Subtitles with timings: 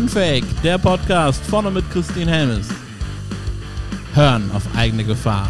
[0.00, 2.68] Unfake, der Podcast vorne mit Christine Helmes.
[4.14, 5.46] Hören auf eigene Gefahr.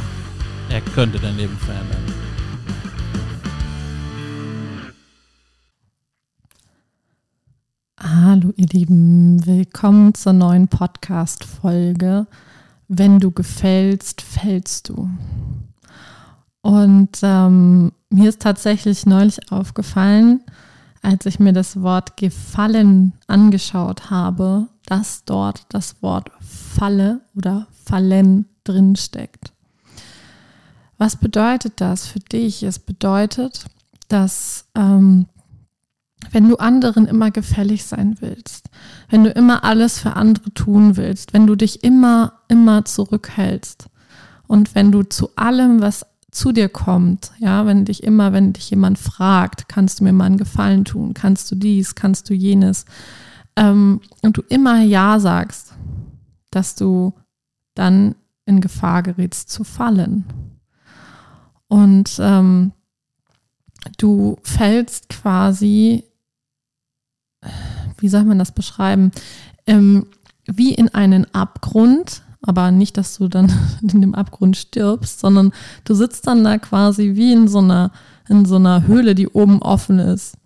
[0.69, 2.05] Er könnte dein Leben verändern.
[8.01, 12.27] Hallo ihr Lieben, willkommen zur neuen Podcast-Folge.
[12.89, 15.09] Wenn du gefällst, fällst du.
[16.63, 20.41] Und ähm, mir ist tatsächlich neulich aufgefallen,
[21.03, 28.47] als ich mir das Wort Gefallen angeschaut habe, dass dort das Wort Falle oder Fallen
[28.65, 29.53] drinsteckt.
[30.99, 32.63] Was bedeutet das für dich?
[32.63, 33.65] Es bedeutet,
[34.09, 35.27] dass ähm,
[36.31, 38.69] wenn du anderen immer gefällig sein willst,
[39.09, 43.89] wenn du immer alles für andere tun willst, wenn du dich immer, immer zurückhältst
[44.47, 48.71] und wenn du zu allem, was zu dir kommt, ja, wenn dich immer, wenn dich
[48.71, 52.85] jemand fragt, kannst du mir mal einen Gefallen tun, kannst du dies, kannst du jenes,
[53.57, 55.75] ähm, und du immer Ja sagst,
[56.51, 57.13] dass du
[57.75, 58.15] dann
[58.47, 60.25] in Gefahr gerätst zu fallen.
[61.69, 62.73] Und ähm,
[63.99, 66.05] du fällst quasi,
[67.99, 69.13] wie soll man das beschreiben,
[69.67, 70.07] ähm,
[70.47, 73.53] wie in einen Abgrund, aber nicht, dass du dann
[73.83, 75.53] in dem Abgrund stirbst, sondern
[75.85, 77.93] du sitzt dann da quasi wie in so einer,
[78.29, 80.37] in so einer Höhle, die oben offen ist.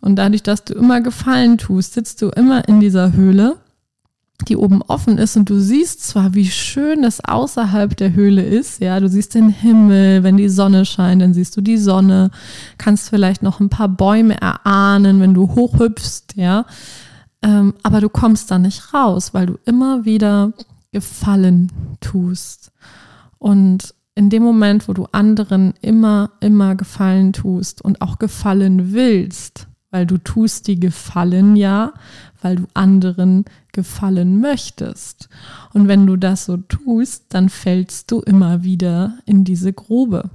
[0.00, 3.56] Und dadurch, dass du immer Gefallen tust, sitzt du immer in dieser Höhle,
[4.46, 8.80] die oben offen ist und du siehst zwar, wie schön es außerhalb der Höhle ist,
[8.80, 12.30] ja, du siehst den Himmel, wenn die Sonne scheint, dann siehst du die Sonne,
[12.78, 16.66] kannst vielleicht noch ein paar Bäume erahnen, wenn du hochhüpfst, ja,
[17.42, 20.52] ähm, aber du kommst da nicht raus, weil du immer wieder
[20.92, 22.72] Gefallen tust.
[23.38, 29.68] Und in dem Moment, wo du anderen immer, immer Gefallen tust und auch gefallen willst,
[29.90, 31.94] weil du tust die Gefallen ja,
[32.42, 35.28] weil du anderen gefallen möchtest.
[35.72, 40.30] Und wenn du das so tust, dann fällst du immer wieder in diese Grube.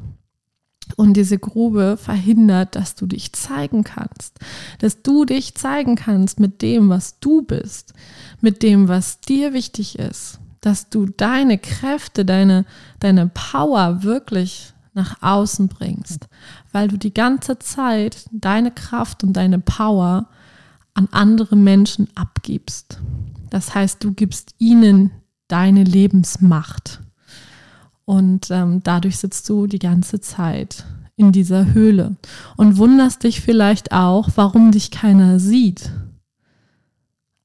[0.95, 4.39] Und diese Grube verhindert, dass du dich zeigen kannst,
[4.79, 7.93] dass du dich zeigen kannst mit dem, was du bist,
[8.41, 12.65] mit dem, was dir wichtig ist, dass du deine Kräfte, deine,
[12.99, 16.29] deine Power wirklich nach außen bringst,
[16.71, 20.29] weil du die ganze Zeit deine Kraft und deine Power
[20.93, 22.99] an andere Menschen abgibst.
[23.49, 25.11] Das heißt, du gibst ihnen
[25.49, 27.01] deine Lebensmacht.
[28.05, 30.85] Und ähm, dadurch sitzt du die ganze Zeit
[31.15, 32.15] in dieser Höhle
[32.55, 35.91] und wunderst dich vielleicht auch, warum dich keiner sieht.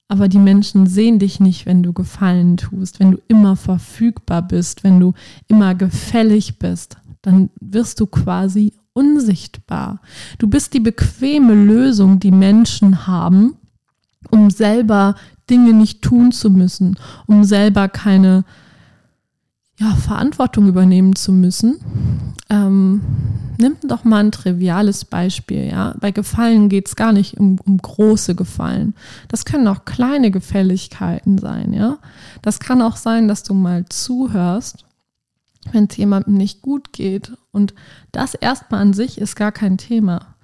[0.08, 4.82] Aber die Menschen sehen dich nicht, wenn du Gefallen tust, wenn du immer verfügbar bist,
[4.82, 5.12] wenn du
[5.48, 6.96] immer gefällig bist.
[7.20, 10.00] Dann wirst du quasi unsichtbar.
[10.38, 13.56] Du bist die bequeme Lösung, die Menschen haben,
[14.30, 15.14] um selber
[15.50, 16.96] Dinge nicht tun zu müssen,
[17.26, 18.44] um selber keine
[19.78, 21.78] ja, Verantwortung übernehmen zu müssen.
[22.50, 23.00] Ähm,
[23.59, 25.69] nimm doch mal ein triviales Beispiel.
[25.69, 25.94] Ja?
[26.00, 28.94] Bei Gefallen geht es gar nicht um, um große Gefallen.
[29.28, 31.72] Das können auch kleine Gefälligkeiten sein.
[31.72, 31.99] Ja?
[32.43, 34.84] Das kann auch sein, dass du mal zuhörst,
[35.71, 37.33] wenn es jemandem nicht gut geht.
[37.53, 37.72] Und
[38.11, 40.34] das erstmal an sich ist gar kein Thema.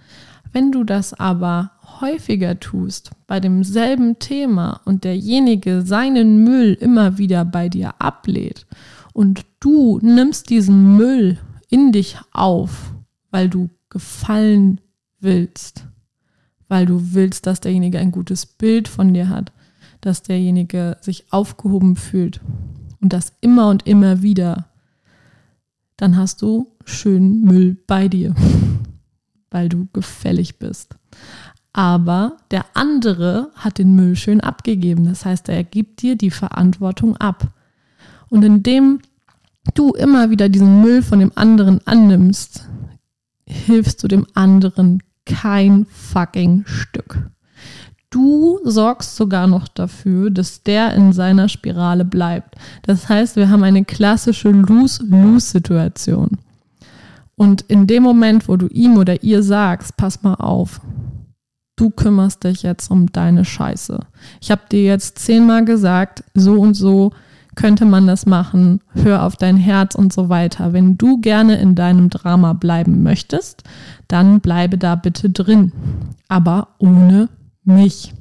[0.53, 7.45] Wenn du das aber häufiger tust, bei demselben Thema und derjenige seinen Müll immer wieder
[7.45, 8.65] bei dir ablehnt
[9.15, 11.39] und du nimmst diesen Müll
[11.71, 12.93] in dich auf,
[13.31, 14.81] weil du gefallen
[15.21, 15.87] willst,
[16.69, 19.53] weil du willst, dass derjenige ein gutes Bild von dir hat,
[20.03, 22.41] dass derjenige sich aufgehoben fühlt
[23.01, 24.67] und das immer und immer wieder,
[25.97, 28.35] dann hast du schön Müll bei dir,
[29.51, 30.97] weil du gefällig bist.
[31.73, 35.05] Aber der andere hat den Müll schön abgegeben.
[35.07, 37.49] Das heißt, er gibt dir die Verantwortung ab.
[38.29, 39.01] Und indem
[39.75, 42.69] du immer wieder diesen Müll von dem anderen annimmst,
[43.47, 47.31] hilfst du dem anderen kein fucking Stück.
[48.11, 52.55] Du sorgst sogar noch dafür, dass der in seiner Spirale bleibt.
[52.83, 56.39] Das heißt, wir haben eine klassische Lose-Lose-Situation.
[57.35, 60.81] Und in dem Moment, wo du ihm oder ihr sagst, pass mal auf,
[61.75, 63.99] du kümmerst dich jetzt um deine Scheiße.
[64.41, 67.13] Ich habe dir jetzt zehnmal gesagt, so und so
[67.55, 70.73] könnte man das machen, hör auf dein Herz und so weiter.
[70.73, 73.63] Wenn du gerne in deinem Drama bleiben möchtest,
[74.09, 75.73] dann bleibe da bitte drin,
[76.29, 77.29] aber ohne
[77.65, 78.13] mich.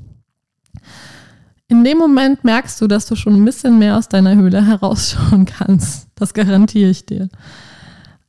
[1.68, 5.46] In dem Moment merkst du, dass du schon ein bisschen mehr aus deiner Höhle herausschauen
[5.58, 6.08] kannst.
[6.16, 7.30] Das garantiere ich dir.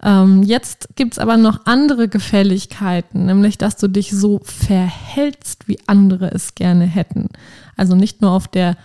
[0.03, 5.79] Ähm, jetzt gibt es aber noch andere Gefälligkeiten, nämlich dass du dich so verhältst, wie
[5.87, 7.29] andere es gerne hätten.
[7.77, 8.77] Also nicht nur auf der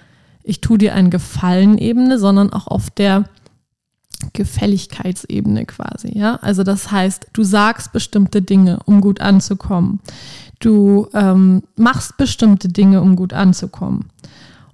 [0.49, 3.25] Ich tue dir einen Gefallen-Ebene, sondern auch auf der
[4.33, 6.37] Gefälligkeitsebene quasi, ja.
[6.41, 9.99] Also das heißt, du sagst bestimmte Dinge, um gut anzukommen.
[10.59, 14.09] Du ähm, machst bestimmte Dinge, um gut anzukommen.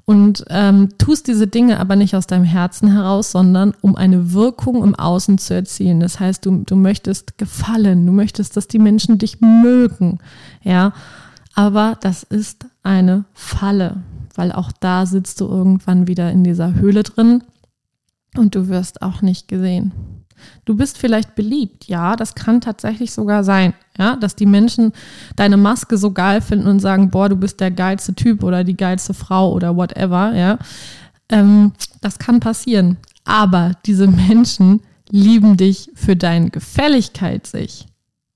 [0.06, 4.82] Und ähm, tust diese Dinge aber nicht aus deinem Herzen heraus, sondern um eine Wirkung
[4.82, 6.00] im Außen zu erzielen.
[6.00, 10.20] Das heißt, du, du möchtest gefallen, du möchtest, dass die Menschen dich mögen,
[10.64, 10.94] ja.
[11.54, 14.04] Aber das ist eine Falle,
[14.38, 17.44] weil auch da sitzt du irgendwann wieder in dieser Höhle drin
[18.38, 19.94] und du wirst auch nicht gesehen.
[20.66, 24.92] Du bist vielleicht beliebt, ja, das kann tatsächlich sogar sein, ja, dass die Menschen
[25.36, 28.76] deine Maske so geil finden und sagen, boah, du bist der geilste Typ oder die
[28.76, 30.60] geilste Frau oder whatever, ja.
[31.30, 31.72] Ähm,
[32.02, 32.98] das kann passieren.
[33.24, 37.88] Aber diese Menschen lieben dich für dein Gefälligkeits-Ich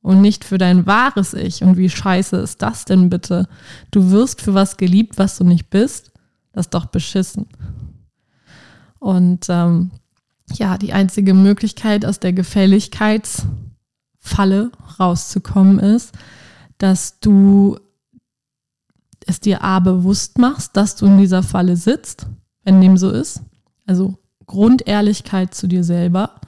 [0.09, 1.61] und nicht für dein wahres Ich.
[1.61, 3.47] Und wie scheiße ist das denn bitte?
[3.91, 6.11] Du wirst für was geliebt, was du nicht bist.
[6.51, 7.45] Das ist doch beschissen.
[8.97, 9.91] Und ähm,
[10.53, 16.15] ja, die einzige Möglichkeit aus der Gefälligkeitsfalle rauszukommen ist,
[16.79, 17.77] dass du
[19.27, 22.25] es dir A bewusst machst, dass du in dieser Falle sitzt,
[22.63, 23.43] wenn dem so ist.
[23.85, 24.17] Also
[24.47, 26.41] Grundehrlichkeit zu dir selber.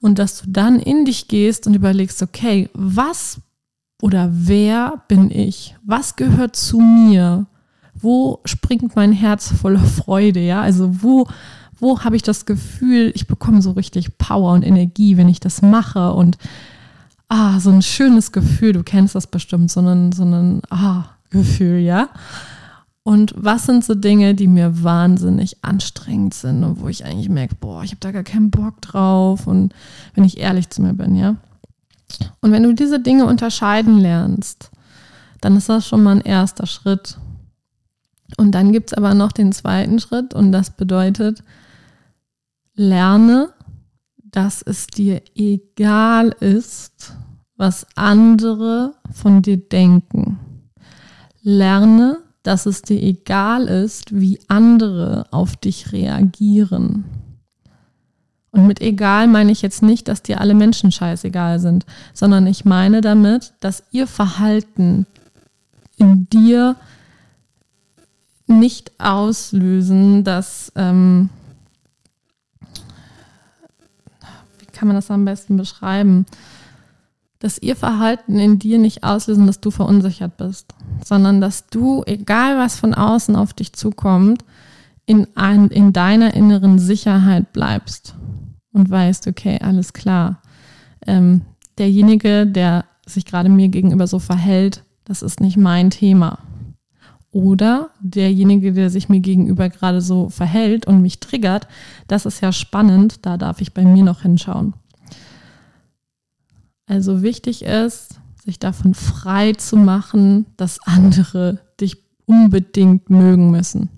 [0.00, 3.40] Und dass du dann in dich gehst und überlegst, okay, was
[4.02, 5.76] oder wer bin ich?
[5.84, 7.46] Was gehört zu mir?
[7.94, 10.40] Wo springt mein Herz voller Freude?
[10.40, 11.26] Ja, also wo
[11.80, 15.62] wo habe ich das Gefühl, ich bekomme so richtig Power und Energie, wenn ich das
[15.62, 16.36] mache und
[17.28, 21.78] ah, so ein schönes Gefühl, du kennst das bestimmt, so ein, so ein ah, Gefühl,
[21.78, 22.10] ja.
[23.02, 27.54] Und was sind so Dinge, die mir wahnsinnig anstrengend sind und wo ich eigentlich merke,
[27.54, 29.74] boah, ich habe da gar keinen Bock drauf und
[30.14, 31.36] wenn ich ehrlich zu mir bin, ja.
[32.40, 34.70] Und wenn du diese Dinge unterscheiden lernst,
[35.40, 37.18] dann ist das schon mal ein erster Schritt.
[38.36, 41.42] Und dann gibt es aber noch den zweiten Schritt und das bedeutet,
[42.74, 43.52] Lerne,
[44.22, 47.14] dass es dir egal ist,
[47.56, 50.38] was andere von dir denken.
[51.42, 57.04] Lerne, dass es dir egal ist, wie andere auf dich reagieren.
[58.52, 62.64] Und mit egal meine ich jetzt nicht, dass dir alle Menschen scheißegal sind, sondern ich
[62.64, 65.06] meine damit, dass ihr Verhalten
[65.96, 66.76] in dir
[68.46, 71.30] nicht auslösen, dass ähm,
[74.72, 76.24] kann man das am besten beschreiben?
[77.40, 82.56] Dass ihr Verhalten in dir nicht auslösen, dass du verunsichert bist, sondern dass du, egal
[82.58, 84.44] was von außen auf dich zukommt,
[85.06, 88.14] in, ein, in deiner inneren Sicherheit bleibst
[88.72, 90.40] und weißt, okay, alles klar.
[91.06, 91.42] Ähm,
[91.78, 96.38] derjenige, der sich gerade mir gegenüber so verhält, das ist nicht mein Thema.
[97.32, 101.68] Oder derjenige, der sich mir gegenüber gerade so verhält und mich triggert,
[102.08, 104.74] das ist ja spannend, da darf ich bei mir noch hinschauen.
[106.90, 113.90] Also wichtig ist, sich davon frei zu machen, dass andere dich unbedingt mögen müssen.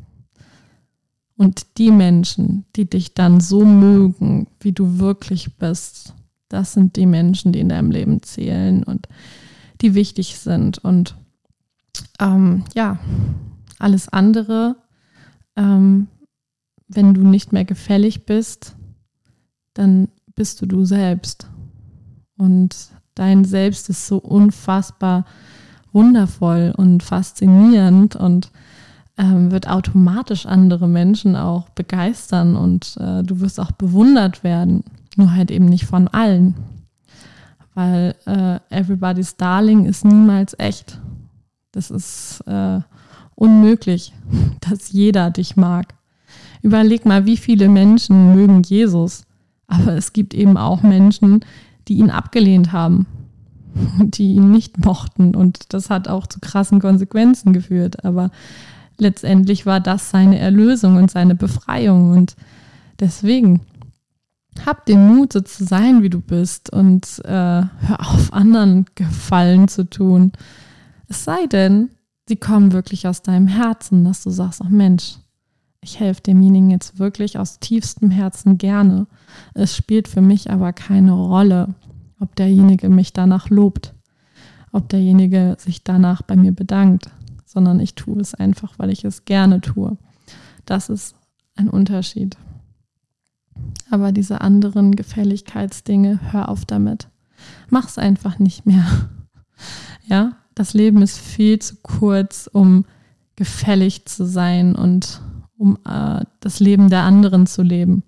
[1.39, 6.12] Und die Menschen, die dich dann so mögen, wie du wirklich bist,
[6.50, 9.09] das sind die Menschen, die in deinem Leben zählen und
[9.81, 10.77] die wichtig sind.
[10.77, 11.17] Und
[12.20, 12.99] ähm, ja,
[13.79, 14.77] alles andere,
[15.56, 16.08] ähm,
[16.89, 18.77] wenn du nicht mehr gefällig bist,
[19.72, 21.49] dann bist du du selbst.
[22.43, 22.75] Und
[23.15, 25.27] dein Selbst ist so unfassbar
[25.93, 28.51] wundervoll und faszinierend und
[29.17, 34.82] ähm, wird automatisch andere Menschen auch begeistern und äh, du wirst auch bewundert werden,
[35.17, 36.56] nur halt eben nicht von allen.
[37.75, 40.99] Weil äh, Everybody's Darling ist niemals echt.
[41.70, 42.81] Das ist äh,
[43.37, 44.15] unmöglich,
[44.69, 45.94] dass jeder dich mag.
[46.61, 49.22] Überleg mal, wie viele Menschen mögen Jesus.
[49.69, 51.44] Aber es gibt eben auch Menschen,
[51.89, 53.06] die ihn abgelehnt haben,
[53.98, 55.34] die ihn nicht mochten.
[55.34, 58.05] Und das hat auch zu krassen Konsequenzen geführt.
[58.05, 58.31] Aber
[58.98, 62.12] letztendlich war das seine Erlösung und seine Befreiung.
[62.12, 62.36] Und
[63.01, 63.60] deswegen
[64.67, 69.69] hab den Mut, so zu sein, wie du bist und äh, hör auf, anderen Gefallen
[69.69, 70.32] zu tun.
[71.08, 71.91] Es sei denn,
[72.29, 75.17] sie kommen wirklich aus deinem Herzen, dass du sagst, ach Mensch,
[75.82, 79.06] ich helfe demjenigen jetzt wirklich aus tiefstem Herzen gerne.
[79.53, 81.74] Es spielt für mich aber keine Rolle,
[82.20, 83.93] ob derjenige mich danach lobt,
[84.70, 87.10] ob derjenige sich danach bei mir bedankt,
[87.44, 89.98] sondern ich tue es einfach, weil ich es gerne tue.
[90.67, 91.17] Das ist
[91.56, 92.36] ein Unterschied.
[93.91, 97.08] Aber diese anderen Gefälligkeitsdinge, hör auf damit.
[97.69, 98.86] Mach's einfach nicht mehr.
[100.05, 102.84] Ja, das Leben ist viel zu kurz, um
[103.36, 105.20] gefällig zu sein und
[105.62, 108.02] um äh, das Leben der anderen zu leben.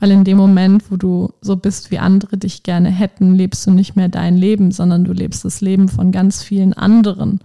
[0.00, 3.70] Weil in dem Moment, wo du so bist, wie andere dich gerne hätten, lebst du
[3.70, 7.40] nicht mehr dein Leben, sondern du lebst das Leben von ganz vielen anderen.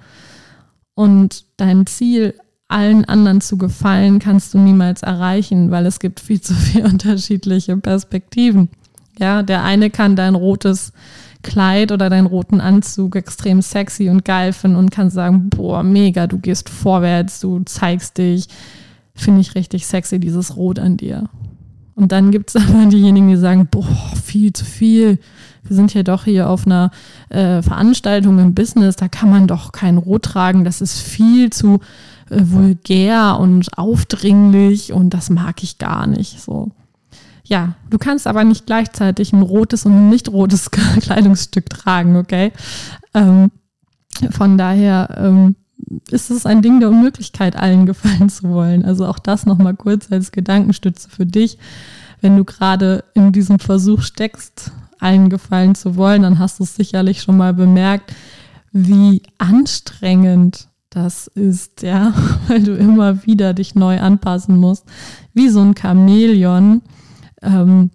[0.95, 2.33] Und dein Ziel,
[2.67, 7.77] allen anderen zu gefallen, kannst du niemals erreichen, weil es gibt viel zu viele unterschiedliche
[7.77, 8.69] Perspektiven.
[9.19, 10.91] Ja, der eine kann dein rotes
[11.43, 16.25] Kleid oder deinen roten Anzug extrem sexy und geil finden und kann sagen, boah, mega,
[16.25, 18.47] du gehst vorwärts, du zeigst dich,
[19.13, 21.29] finde ich richtig sexy, dieses Rot an dir.
[21.95, 23.85] Und dann gibt es aber diejenigen, die sagen, boah,
[24.23, 25.19] viel zu viel.
[25.63, 26.91] Wir sind ja doch hier auf einer
[27.29, 31.79] äh, Veranstaltung im Business, da kann man doch kein Rot tragen, das ist viel zu
[32.29, 36.41] äh, vulgär und aufdringlich und das mag ich gar nicht.
[36.41, 36.71] So.
[37.43, 42.51] Ja, du kannst aber nicht gleichzeitig ein rotes und ein nicht rotes Kleidungsstück tragen, okay?
[43.13, 43.51] Ähm,
[44.31, 45.55] von daher ähm,
[46.09, 48.85] ist es ein Ding der Unmöglichkeit, allen gefallen zu wollen.
[48.85, 51.57] Also auch das nochmal kurz als Gedankenstütze für dich.
[52.21, 56.75] Wenn du gerade in diesem Versuch steckst, allen gefallen zu wollen, dann hast du es
[56.75, 58.13] sicherlich schon mal bemerkt,
[58.71, 62.13] wie anstrengend das ist, ja,
[62.47, 64.85] weil du immer wieder dich neu anpassen musst,
[65.33, 66.81] wie so ein Chamäleon.
[67.41, 67.89] Ähm,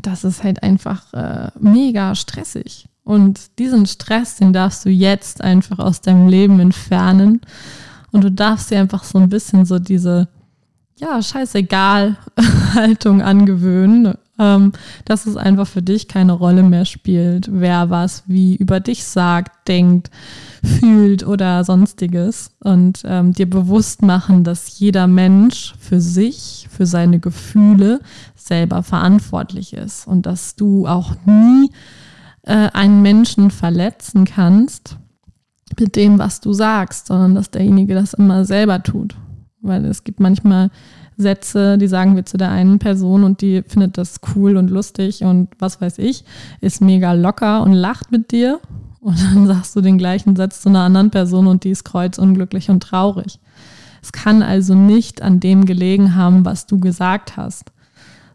[0.00, 2.88] das ist halt einfach äh, mega stressig.
[3.04, 7.40] Und diesen Stress, den darfst du jetzt einfach aus deinem Leben entfernen.
[8.12, 10.28] Und du darfst dir einfach so ein bisschen so diese,
[10.98, 12.16] ja, scheißegal
[12.74, 14.72] Haltung angewöhnen, ähm,
[15.04, 19.68] dass es einfach für dich keine Rolle mehr spielt, wer was wie über dich sagt,
[19.68, 20.10] denkt,
[20.62, 22.52] fühlt oder sonstiges.
[22.60, 28.00] Und ähm, dir bewusst machen, dass jeder Mensch für sich, für seine Gefühle
[28.36, 30.06] selber verantwortlich ist.
[30.06, 31.70] Und dass du auch nie
[32.42, 34.96] äh, einen Menschen verletzen kannst
[35.78, 39.16] mit dem, was du sagst, sondern dass derjenige das immer selber tut.
[39.60, 40.70] Weil es gibt manchmal
[41.16, 45.22] Sätze, die sagen wir zu der einen Person und die findet das cool und lustig
[45.22, 46.24] und was weiß ich,
[46.60, 48.60] ist mega locker und lacht mit dir.
[49.00, 52.70] Und dann sagst du den gleichen Satz zu einer anderen Person und die ist kreuzunglücklich
[52.70, 53.38] und traurig.
[54.02, 57.72] Es kann also nicht an dem gelegen haben, was du gesagt hast.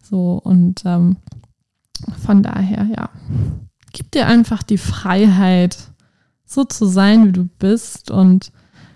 [0.01, 1.17] So, und ähm,
[2.25, 3.09] von daher, ja,
[3.97, 5.75] gib dir einfach die Freiheit,
[6.45, 8.51] so zu sein, wie du bist und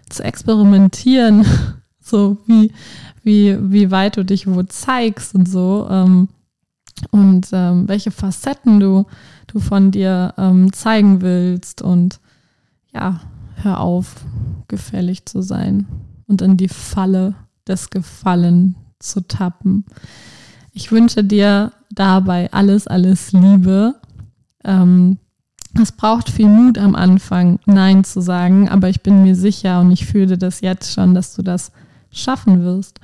[0.07, 1.43] zu experimentieren,
[1.99, 2.71] so wie,
[3.23, 5.87] wie, wie weit du dich wo zeigst und so.
[5.89, 6.29] Ähm,
[7.09, 9.07] und ähm, welche Facetten du,
[9.47, 11.81] du von dir ähm, zeigen willst.
[11.81, 12.19] Und
[12.93, 13.21] ja,
[13.55, 14.23] hör auf,
[14.67, 15.87] gefällig zu sein
[16.27, 17.33] und in die Falle
[17.67, 19.83] des Gefallen zu tappen.
[20.73, 23.95] Ich wünsche dir dabei alles, alles Liebe.
[24.63, 25.17] Ähm,
[25.81, 29.91] es braucht viel Mut am Anfang, Nein zu sagen, aber ich bin mir sicher und
[29.91, 31.71] ich fühle das jetzt schon, dass du das
[32.11, 32.99] schaffen wirst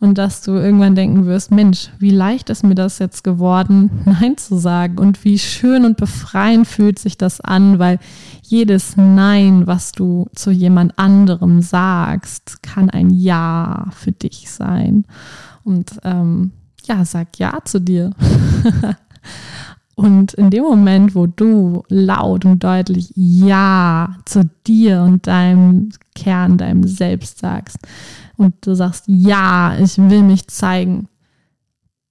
[0.00, 4.36] und dass du irgendwann denken wirst, Mensch, wie leicht ist mir das jetzt geworden, Nein
[4.36, 7.98] zu sagen und wie schön und befreiend fühlt sich das an, weil
[8.42, 15.04] jedes Nein, was du zu jemand anderem sagst, kann ein Ja für dich sein.
[15.64, 16.52] Und ähm,
[16.84, 18.10] ja, sag Ja zu dir.
[19.96, 26.56] Und in dem Moment, wo du laut und deutlich Ja zu dir und deinem Kern,
[26.56, 27.78] deinem Selbst sagst
[28.36, 31.08] und du sagst Ja, ich will mich zeigen,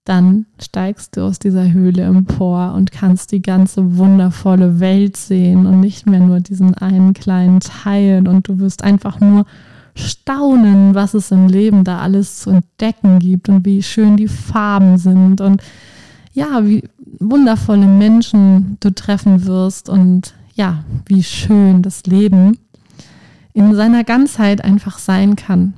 [0.05, 5.79] dann steigst du aus dieser Höhle empor und kannst die ganze wundervolle Welt sehen und
[5.79, 8.27] nicht mehr nur diesen einen kleinen Teil.
[8.27, 9.45] Und du wirst einfach nur
[9.93, 14.97] staunen, was es im Leben da alles zu entdecken gibt und wie schön die Farben
[14.97, 15.61] sind und
[16.39, 16.83] ja, wie
[17.19, 22.57] wundervolle Menschen du treffen wirst und ja, wie schön das Leben
[23.51, 25.73] in seiner Ganzheit einfach sein kann.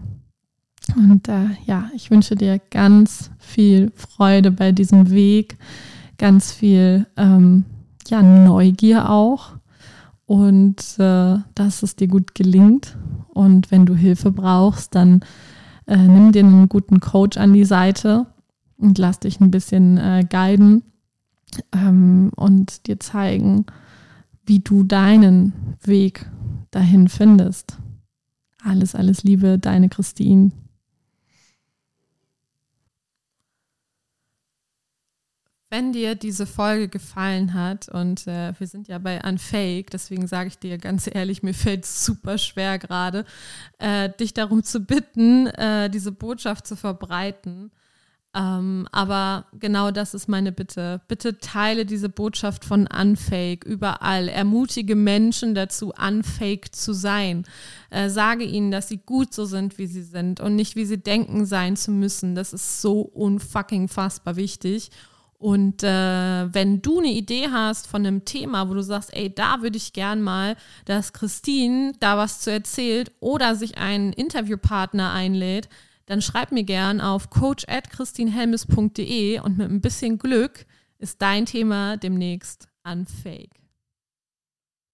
[0.96, 5.58] Und äh, ja, ich wünsche dir ganz viel Freude bei diesem Weg,
[6.20, 7.66] ganz viel ähm,
[8.08, 9.54] ja, Neugier auch
[10.28, 12.98] und äh, dass es dir gut gelingt.
[13.34, 15.22] Und wenn du Hilfe brauchst, dann
[15.88, 18.28] äh, nimm dir einen guten Coach an die Seite
[18.82, 20.84] und lass dich ein bisschen äh, guiden
[21.72, 23.66] ähm, und dir zeigen,
[24.46, 26.30] wie du deinen Weg
[26.72, 27.78] dahin findest.
[28.64, 30.52] Alles, alles Liebe, deine Christine.
[35.70, 40.50] Wenn dir diese Folge gefallen hat, und äh, wir sind ja bei Unfake, deswegen sage
[40.50, 43.24] ich dir ganz ehrlich, mir fällt es super schwer gerade,
[43.78, 47.72] äh, dich darum zu bitten, äh, diese Botschaft zu verbreiten
[48.34, 51.02] Ähm, aber genau das ist meine Bitte.
[51.10, 54.30] Bitte teile diese Botschaft von Unfake überall.
[54.30, 57.46] Ermutige Menschen dazu, unfake zu sein.
[57.90, 60.98] Äh, sage ihnen, dass sie gut so sind, wie sie sind und nicht, wie sie
[60.98, 62.34] denken sein zu müssen.
[62.34, 64.92] Das ist so unfucking fassbar wichtig.
[65.38, 69.62] Und äh, wenn du eine Idee hast von einem Thema, wo du sagst, ey, da
[69.62, 75.68] würde ich gern mal, dass Christine da was zu erzählt oder sich einen Interviewpartner einlädt,
[76.12, 80.66] dann schreib mir gern auf coach@christinhelmes.de und mit ein bisschen Glück
[80.98, 83.61] ist dein Thema demnächst unfake.